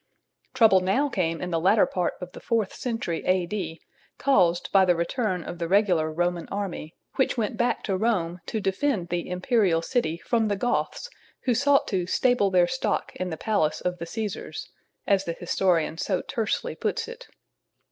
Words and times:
Trouble 0.55 0.79
now 0.79 1.09
came 1.09 1.39
in 1.39 1.51
the 1.51 1.59
latter 1.59 1.85
part 1.85 2.15
of 2.21 2.31
the 2.31 2.39
fourth 2.39 2.73
century 2.73 3.23
A.D., 3.23 3.79
caused 4.17 4.71
by 4.71 4.83
the 4.83 4.95
return 4.95 5.43
of 5.43 5.59
the 5.59 5.67
regular 5.67 6.11
Roman 6.11 6.47
army, 6.49 6.95
which 7.17 7.37
went 7.37 7.55
back 7.55 7.83
to 7.83 7.95
Rome 7.95 8.39
to 8.47 8.59
defend 8.59 9.09
the 9.09 9.29
Imperial 9.29 9.83
City 9.83 10.17
from 10.17 10.47
the 10.47 10.55
Goths 10.55 11.07
who 11.43 11.53
sought 11.53 11.87
to 11.89 12.07
"stable 12.07 12.49
their 12.49 12.65
stock 12.65 13.15
in 13.17 13.29
the 13.29 13.37
palace 13.37 13.79
of 13.79 13.99
the 13.99 14.07
Caesars," 14.07 14.71
as 15.05 15.25
the 15.25 15.33
historian 15.33 15.99
so 15.99 16.23
tersely 16.23 16.73
puts 16.73 17.07
it. 17.07 17.27